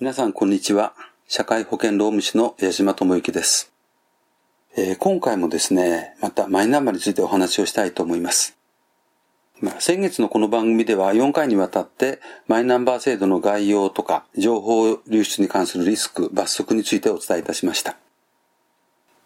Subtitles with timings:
[0.00, 0.94] 皆さん、こんにちは。
[1.28, 3.70] 社会保険労務士の矢島智之です。
[4.74, 8.56] えー、今回もですね、またマイナンバーについてお話をしたいと思います。
[9.60, 17.98] まあ、先月のこの番組では4回にわたってマイナンバー制度の概要とか情報流出に関するリスク、罰則についてお伝えいたしました。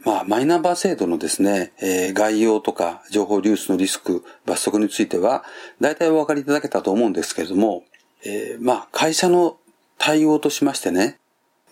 [0.05, 5.45] まあ、マイナンバー制度のですね、えー、概要とか情報流出のリスク、罰則については、
[5.81, 7.85] 大体お分かりいただけたと思うんですけれども、
[8.25, 9.59] えー、まあ、会社の
[9.99, 11.19] 対応としましてね、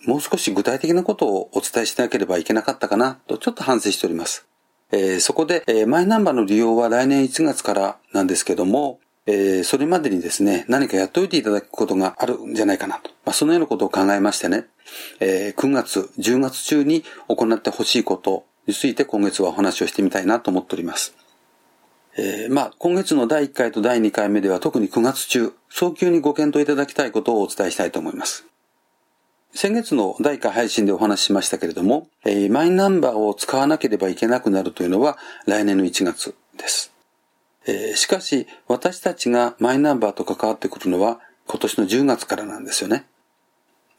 [0.05, 4.45] もう少し具体的なことをお伝えしなければいけなかったかなとちょっと反省しております。
[4.91, 13.09] えー、そこで、えー、マイナンバーの利用は来年1月からなんですけども、えー、それまでにですね、何かやっておいていただくことがあるんじゃないかなと。
[13.25, 14.65] まあ、そのようなことを考えましてね、
[15.19, 21.15] えー、9月、10月中に行ってほしいことについて今月はお話をしてみたいなと思っております。
[22.15, 28.45] えー、まあ、今月の第1回と第2回目では特に9月中、早急にご検討いただきたいことをお伝えしたいと思います。
[29.55, 36.91] 先月の第1回配信でお話ししましたけれども、えー、マイナンバーを使わなければいけなくなるというのは来年の1月です。
[37.65, 43.05] えー、しかし、私たちがマイナンバーと関わってくるのは今年の10月からなんですよね。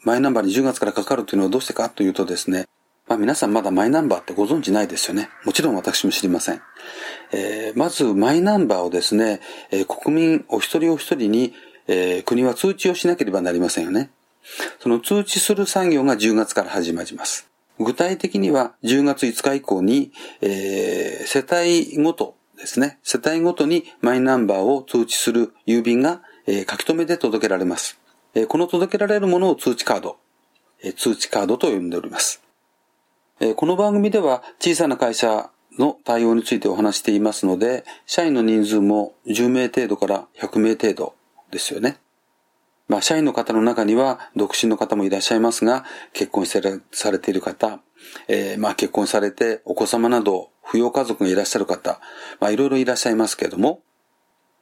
[0.03, 2.67] マイナンバーに10月からかかるというのはどうしてかというとですね、
[3.07, 5.29] まあ皆さんまだマイナンバーってご存知ないですよね。
[5.45, 6.63] もちろん私も知りません。
[7.33, 11.53] えー、まずマイナンバーをですね、えー、国民お一人お一人に、
[11.87, 14.11] えー、国は通知をしなければなりませんよね。
[14.81, 17.49] その通知する作業が10月から始まります。
[17.79, 27.99] 具体的には10月5日以降に、えー、世帯ごとですね、世帯ごとにマイナンバーを通知する郵便が、えー、書き留めで届けられます。
[28.49, 30.17] この届けられるものを通知カード、
[30.97, 32.44] 通知カードと呼んでおります。
[33.57, 41.15] この番組では小さな会社の対応についてお話していますので、社員の人数も10名程度から100名程度
[41.51, 41.99] ですよね。
[42.87, 46.61] まあ、社員の方の中には独身の方もいらっしゃいますが、結婚さ
[47.11, 47.81] れている方、
[48.29, 52.01] えー、まあ結婚されてお子様など扶養家族がいらっしゃる方、
[52.39, 53.81] まあいろいろいらっしゃいますけれども、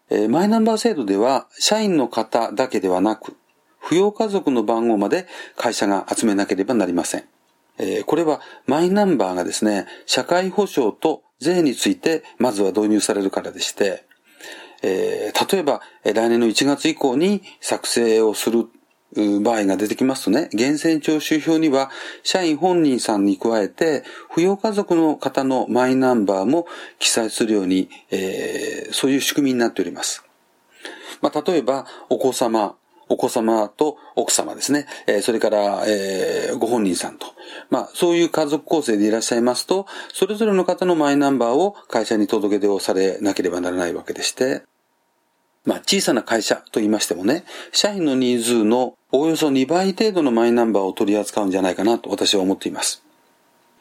[0.09, 3.37] えー、マイナンバー制度では社員の方だけではなく、
[3.85, 7.25] 扶養家族の番号まで会社が集めなければなりません。
[7.79, 14.05] えー、これはマイナンバーがですね、社会保障と税についてまずは導入されるからでして、
[14.83, 18.67] えー、例えば来年の1月以降に作成をする
[19.15, 21.91] 場合が出てきますとね、源泉徴収票には
[22.23, 24.05] 社員本人さんに加えて、
[24.35, 26.67] 扶養家族の方のマイナンバーも
[26.99, 30.25] 記載するように、えー、そういう仕組みになっております。
[31.21, 32.75] まあ、例えば、お子様、
[33.09, 34.87] お子様と奥様ですね。
[35.07, 37.27] えー、それから、えー、ご本人さんと。
[37.71, 44.63] まあ、そういう家族構成でいらっしゃいますと、それぞれの方のマイナンバーを会社に届け出をされなければならないわけでして、
[45.65, 53.05] まあ、小さな会社と言いましてもね、社員の人数のおおよそ2倍程度のマイナンバーを取り扱うんじゃないかなと私は思っています。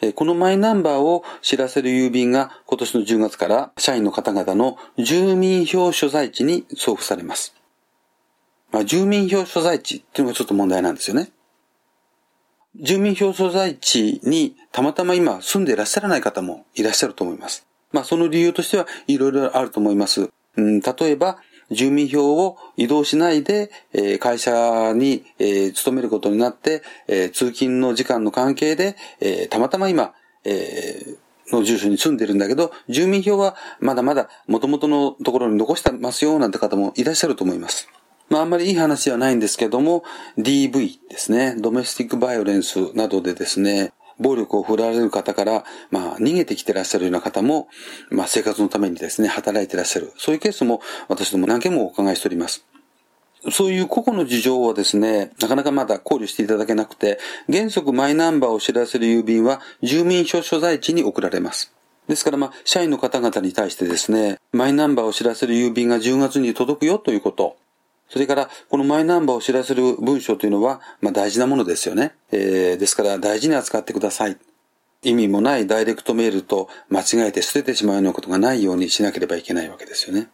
[0.01, 7.55] えこのマイナンバーを知らせる郵便が今年の10月から社員の方々の住民票所在地に送付されます。
[8.71, 11.31] まあ、住民票所在地っていうのがちょっと問題なんですよね。
[12.75, 17.67] 住民票所在地にたまたま今住んでいらっしゃらない方もいらっしゃると思います。
[17.91, 20.29] まあその理由としてはいろいろあると思います。
[20.55, 21.37] うん、例えば、
[21.69, 30.13] 住民票を移動しないで、えー、会社に、えー、勤めることになって、えー、通勤の時間の関係で、えー、たまたま今、
[30.43, 37.87] えー、の住所に住んでるんだけど、住民票はまだまだ元々のところに残してますよ、なんて方もいらっしゃると思います。
[38.31, 40.05] まああんまりいい話ではないんですけども、
[40.37, 47.67] DV ですね、ドメスティックバイオレンスなどでですね、暴力を振られる方から、まあ、逃げてきてらっしゃるような方も、
[48.09, 50.13] まあ、生活のためにですね、働いてらっしゃる。
[50.17, 52.65] そういうケースも私ども何件もお伺いしております。
[53.51, 57.19] そういう個々の事情はですね、なかなかまだ考慮していただけなくて、
[57.51, 61.73] 原則マイナンバーを知らせる郵便は住民票所在地に送られます。
[62.07, 67.57] ですからまあ、社員の方々に対してですね、マイナンバーを知らせる郵便が10月に届くよということ。
[68.11, 72.13] それから、このマイナンバーを知らせる文章というのは、まあ大事なものですよね。
[72.31, 74.37] えー、ですから大事に扱ってください。
[75.03, 80.29] 意味もないダイレクトメールと間違えて捨ててしまうようなことがないようにしなければいけないわけですよね。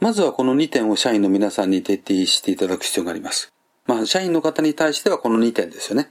[0.00, 3.52] まずはこの2点を社員の皆さんに徹底していただく必要があります。
[3.86, 6.10] まあ、社員の方に対してはこの2点ですよね。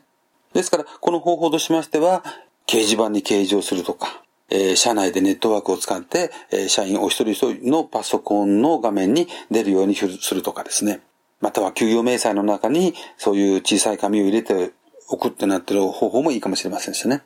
[0.53, 2.23] ですから、この方法としましては、
[2.65, 11.01] 掲示板に掲示をするとか、え、社内でネットワークを使って、え、社員お一人一人のパソコンの画面に出るようにするとかですね。
[11.41, 14.71] または給与明細の中にそういう小さい紙を入れて
[15.09, 17.21] 送ってなってる方法もいいかもしれませんしね。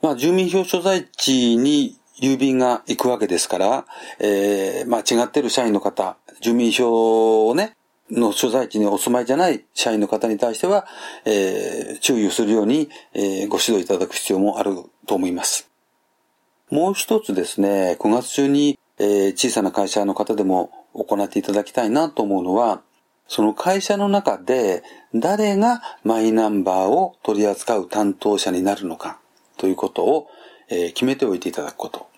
[0.00, 3.86] まあ、住民票所在地に郵便が行くわけですから、
[4.20, 7.76] えー、まあ違ってる社員の方、住民票をね、
[8.10, 10.86] の所在地にお住まいじゃない社員の方に対しては、
[11.24, 14.76] えー、注意をするように、えー、ご指導いただく必要もある
[15.06, 15.71] と思います。
[16.72, 22.80] もう一つですね、9月中に、えー、小さな会社の方でも行っていただきたいなと思うのは、
[23.28, 24.82] その会社の中で
[25.14, 29.20] 誰がマイナンバーを取り扱う担当者になるのか
[29.58, 30.28] ということを、
[30.70, 32.08] え決めておいていただくこと。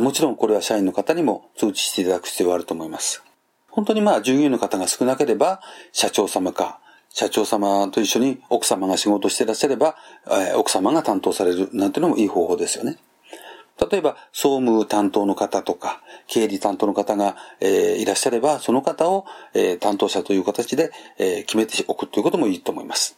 [0.00, 3.22] もちろんこれは社員の方にも通知していただく必要があると思います。
[3.68, 5.60] 本当にまあ従業員の方が少なければ
[5.92, 6.80] 社長様か、
[7.10, 9.94] 社長様と一緒に奥様が仕事していらっしゃれば、
[10.26, 12.96] え奥様が担当されるなんていうのもいい方法ですよね。
[13.90, 19.24] 例えば、総務担当の方とか、経理担当の方が、えー、いらっしゃれば、その方を、
[19.54, 23.16] えー、担当者という形で、えー、決めておくということもいいと思います。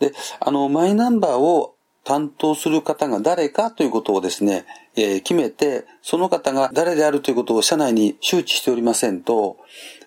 [0.00, 1.74] で、あの、マイナンバーを
[2.08, 4.64] 担当する方が誰かということをですね、
[4.96, 9.58] えー、決めて、その方が誰であるということを社内に周知しておりませんと、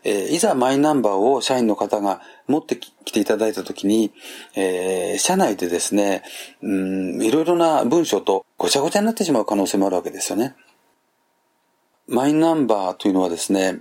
[0.03, 4.11] えー、いざマイナンバーを社員の方が持ってきていただいたときに、
[4.55, 6.23] えー、社内でですね、
[6.63, 10.55] うん、いろいろな文章とごちゃごちゃになってしまう可能性もあるわけですよね。
[12.07, 13.77] マイナンバーというのはですね、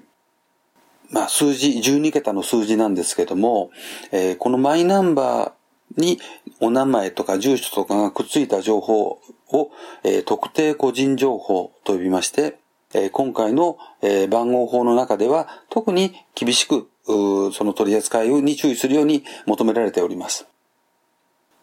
[1.10, 3.70] まあ数字、12桁の数字なんですけども、
[4.12, 5.52] えー、このマイナンバー
[5.96, 6.20] に
[6.60, 9.20] お名前とか住所とかがくっついた情報
[9.52, 9.70] を、
[10.04, 12.58] えー、特定個人情報と呼びまして、
[12.94, 20.46] えー、今回の、えー、番号法の中では特に厳しくその取り扱いに注意するように求められております。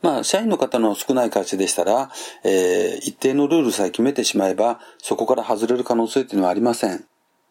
[0.02, 2.12] まあ、社員の方の少ない会社でしたら、
[2.44, 7.06] えー、一定のルールさえ決めてしまえば、そこから外れる可能性というのはありません。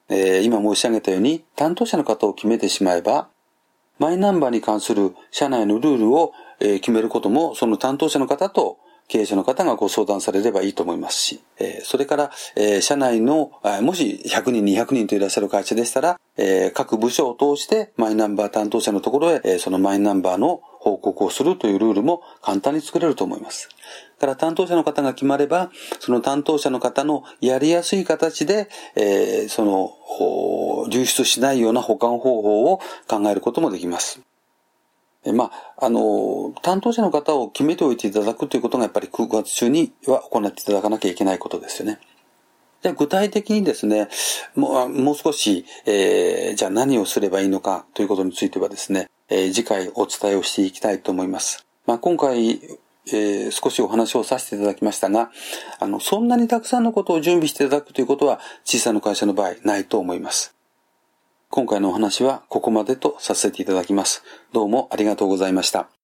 [0.08, 3.28] えー、今申し上げたように、担当者の方を決めてしまえば、
[3.98, 8.78] マイナンバーに関する社内のルールを決めることも、その担当者の方と
[9.08, 11.40] 経営者の方がご相談されればいいと思いますし、
[11.84, 12.30] それから、
[12.80, 13.52] 社内の、
[13.82, 16.18] もし100人、200人といらっしゃる会社でしたら、
[16.74, 23.68] 各部署を通してマイナンバー担当者のところへ、そのマイナンバーの報告をするというルールも簡単に作れると思います。
[24.20, 32.78] から担当者の方が決まれば、その担当者の方のやりやすい形で、えー、その、流出しないような保管方法を
[33.08, 34.20] 考えることもできます。
[35.34, 41.98] まあ、あの、担当者の方を決めておいていただくということがやっぱり9月中には行っていただかなきゃいけないことですよね。
[42.82, 44.08] じゃ具体的にですね、
[44.54, 51.66] もうもう少し、えー、じゃあ何をすればいいのかということについてはですね、えー、次回お伝えをしていきたいと思います。
[51.86, 52.60] まあ、今回、
[53.08, 55.30] えー、少しお話をさせていただきましたが、
[55.78, 60.54] あの、そんなにたくさんのことを準備していただくということは小さな会社の場合ないと思います。
[61.48, 64.22] 今回のお話はここまでとさせていただきます。
[64.52, 65.95] どうもありがとうございました。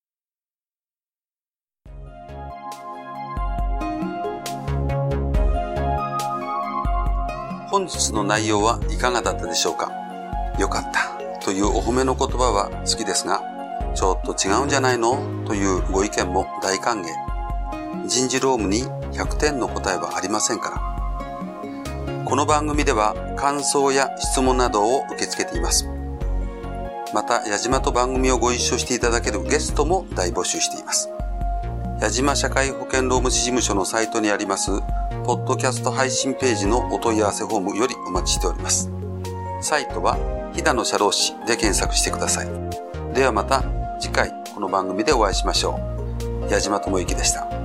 [7.73, 9.91] 本日の内容はいかがだったでしょうか？
[10.59, 13.41] よかったというお褒めの言葉は好きですが、
[13.95, 15.17] ちょっと違うんじゃないの？
[15.47, 17.05] というご意見も大歓迎。
[18.07, 18.83] 人事労務に
[19.17, 22.23] 100点の答えはありませんから。
[22.25, 25.89] この番組では感想や質問などを受け付けています。
[27.11, 31.09] また、矢島と番組をご一緒していただけるゲストも大募集しています。
[31.99, 34.69] 矢島社会保険労務士事務所のサイトにあります、
[35.25, 38.91] ポッドキャスト配信ページのお問い合わせフォームよりお待ちしております。
[39.61, 40.17] サイトは、
[40.53, 42.47] 飛騨の社労士で検索してください。
[43.13, 43.63] ではまた
[44.01, 45.79] 次回この番組でお会いしましょ
[46.47, 46.51] う。
[46.51, 47.62] 矢島智之でした。